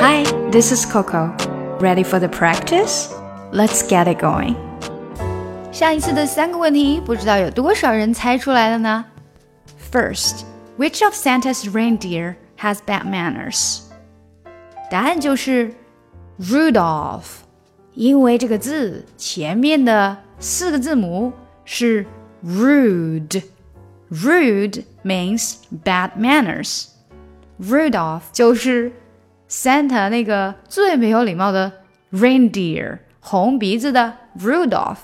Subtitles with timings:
[0.00, 1.34] Hi, this is Coco.
[1.80, 3.12] Ready for the practice?
[3.52, 4.56] Let's get it going.
[5.72, 9.04] 上一次的三个问题，不知道有多少人猜出来了呢？
[9.92, 10.44] First,
[10.78, 13.80] which of Santa's reindeer has bad manners?
[14.90, 15.74] 答案就是
[16.40, 17.42] Rudolph，
[17.94, 21.32] 因为这个字前面的四个字母
[21.64, 22.06] 是
[22.44, 26.86] rude。Rude means bad manners.
[27.60, 28.92] Rudolph 就是
[29.51, 31.69] Santa 那个最没有礼貌的
[32.13, 34.99] reindeer，红鼻子的 Rudolph。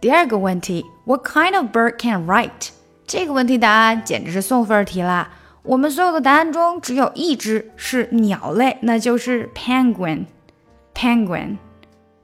[0.00, 2.70] 第二个问题，What kind of bird can write？
[3.06, 5.32] 这个问题答案简直是送分题啦！
[5.64, 10.24] 我们所有的答案中只有一只是鸟类，那就是 penguin。
[10.94, 11.58] penguin。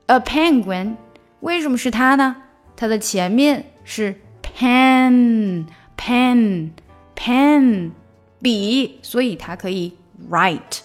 [0.06, 0.96] A penguin，
[1.40, 2.36] 为什么是它呢？
[2.74, 5.66] 它的前面是 pen。
[5.98, 6.70] pen
[7.14, 7.90] pen
[8.40, 9.96] 笔，所以它可以
[10.30, 10.80] write。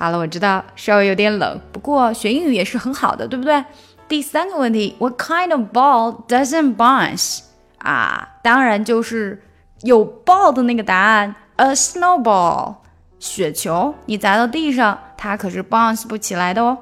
[0.00, 3.62] 好了，我知道稍微有点冷，不过学英语也是很好的，对不对？
[4.08, 7.40] 第三个问题，What kind of ball doesn't bounce？
[7.76, 9.42] 啊，当然就是
[9.82, 12.76] 有 ball 的那个答案，a snowball，
[13.18, 16.78] 雪球，你砸到地上，它可是 bounce 不起来的哦。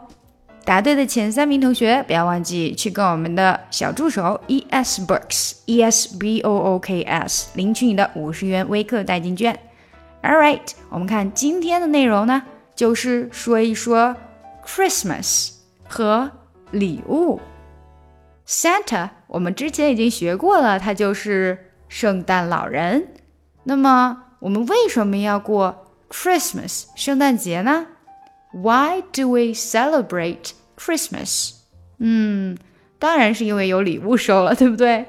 [0.64, 9.58] 答对的前三名同学，不要忘记去跟我们的小助手 E S Books E S B O O K S 领取你的五十元微课代金券。
[10.22, 12.42] All right，我们看今天的内容呢，
[12.78, 14.14] 就是说一说
[14.64, 15.50] Christmas
[15.88, 16.30] 和
[16.70, 17.40] 礼物。
[18.46, 23.08] Santa 我们之前已经学过了，他就是圣诞老人。
[23.64, 27.88] 那么我们为什么要过 Christmas 圣诞节呢
[28.52, 31.56] ？Why do we celebrate Christmas？
[31.98, 32.56] 嗯，
[33.00, 35.06] 当然是因为有礼物收了，对不对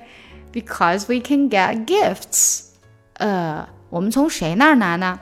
[0.52, 2.70] ？Because we can get gifts。
[3.14, 5.20] 呃，我们从谁那儿拿呢？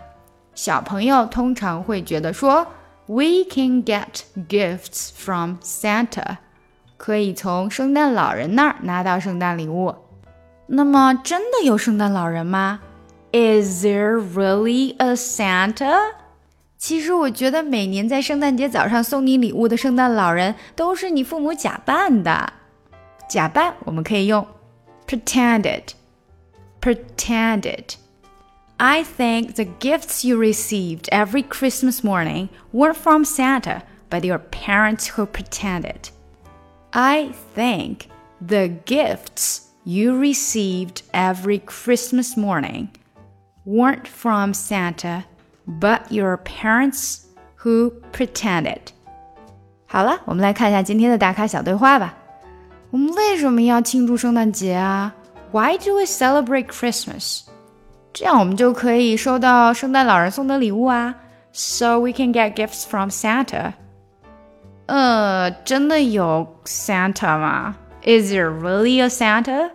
[0.58, 2.66] 小朋友通常会觉得说
[3.06, 6.38] ，We can get gifts from Santa，
[6.98, 9.94] 可以从圣诞老人那儿拿到圣诞礼物。
[10.66, 12.80] 那么，真的有圣诞老人吗
[13.32, 15.96] ？Is there really a Santa？
[16.76, 22.54] 其实我觉得每年在圣诞节早上送你礼物的圣诞老人都是你父母假扮的。
[23.30, 24.48] 假扮我们可以用
[25.06, 25.84] pretended。
[28.79, 35.27] pretended。I think the gifts you received every Christmas morning weren't from Santa, but your parents who
[35.27, 36.11] pretended.
[36.93, 38.09] I think
[38.41, 42.91] the gifts you received every Christmas morning
[43.65, 45.25] weren't from Santa,
[45.67, 48.93] but your parents who pretended.
[49.87, 52.15] 好了，我们来看一下今天的打卡小对话吧。
[52.91, 55.15] 我们为什么要庆祝圣诞节啊？
[55.53, 57.43] Why do we celebrate Christmas？
[58.17, 61.15] 这样我们就可以收到圣诞老人送的礼物啊。
[61.53, 63.73] So we can get gifts from Santa。
[64.87, 67.77] 呃，真的有 Santa 吗？
[68.03, 69.71] Is there really a Santa？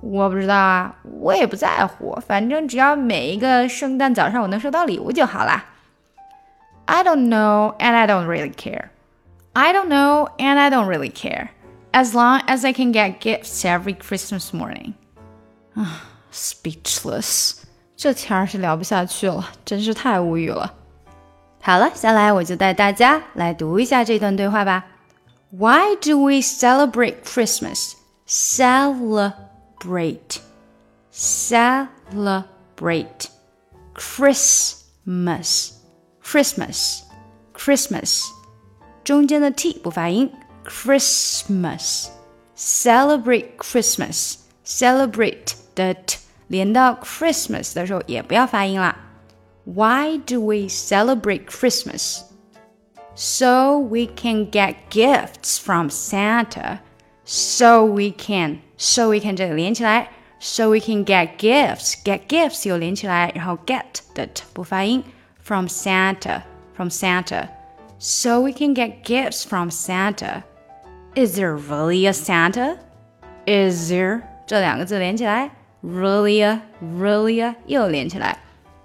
[0.00, 5.64] 我不知道啊，我也不在乎，反正只要每一个圣诞早上我能收到礼物就好啦。
[6.84, 8.90] I don't know and I don't really care.
[9.54, 11.48] I don't know and I don't really care.
[11.92, 14.92] As long as I can get gifts every Christmas morning.
[16.30, 17.54] 啊，speechless，
[17.96, 20.74] 这天儿是聊不下去了，真是太无语了。
[21.60, 24.84] 好了，下来我就带大家来读一下这段对话吧。
[25.50, 27.94] Why do we celebrate Christmas?
[28.26, 29.32] Celebrate
[29.78, 30.40] celebrate,
[31.12, 33.28] celebrate,
[33.94, 35.72] Christmas,
[36.22, 37.02] Christmas,
[37.54, 38.22] Christmas，
[39.04, 40.30] 中间的 t 不发音，
[40.64, 42.08] Christmas,
[42.56, 44.34] celebrate Christmas,
[44.70, 46.18] celebrate 的 t
[46.48, 48.96] 连到 Christmas 的时候也不要发音啦。
[49.64, 52.22] Why do we celebrate Christmas?
[53.14, 56.78] So we can get gifts from Santa.
[57.24, 63.82] So we can so we can 这里连起来，so we can get gifts get gifts 有连起来，然后 get
[64.14, 65.02] 的 t 不发音，
[65.42, 66.42] from Santa
[66.76, 67.48] from Santa
[67.98, 70.44] so we can get gifts from Santa.
[71.16, 72.76] Is there really a Santa?
[73.46, 75.50] Is there 这两个字连起来，
[75.82, 78.38] really a really a 又连起来，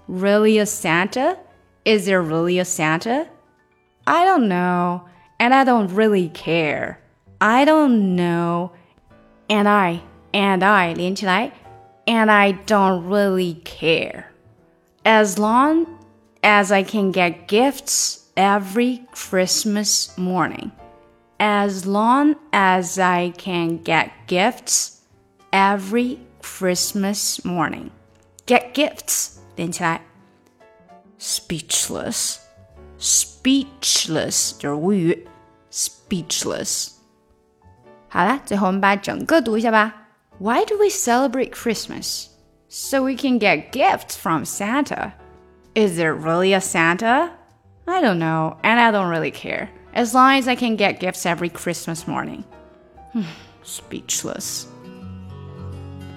[0.08, 1.36] really a Santa?
[1.84, 3.26] Is there really a Santa?
[4.04, 5.02] I don't know,
[5.38, 6.96] and I don't really care.
[7.38, 8.70] I don't know
[9.48, 10.00] and I
[10.32, 11.50] and I 连起来，
[12.06, 14.26] and I don't really care.
[15.04, 15.86] As long
[16.42, 20.70] as I can get gifts every Christmas morning.
[21.38, 24.95] As long as I can get gifts
[25.56, 27.90] every Christmas morning.
[28.46, 30.02] Get gifts 连起来。
[31.18, 32.38] Speechless，
[32.98, 35.28] speechless 就是无语，
[35.70, 36.92] speechless。
[38.08, 40.08] 好啦，最后我们把整个读一下吧。
[40.38, 42.26] Why do we celebrate Christmas?
[42.68, 45.12] So we can get gifts from Santa.
[45.74, 47.30] Is there really a Santa?
[47.84, 49.68] I don't know, and I don't really care.
[49.94, 52.44] As long as I can get gifts every Christmas morning.
[53.62, 54.66] Speechless.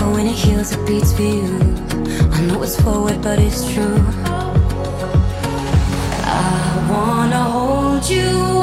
[0.00, 1.44] but when it heals, it beats for you.
[2.32, 4.02] I know it's forward, but it's true.
[6.24, 8.59] I wanna hold you